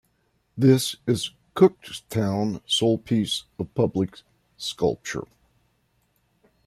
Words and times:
This 0.57 0.95
is 1.05 1.29
Cookstown's 1.55 2.61
sole 2.65 2.97
piece 2.97 3.43
of 3.59 3.71
public 3.75 4.21
sculpture. 4.57 5.27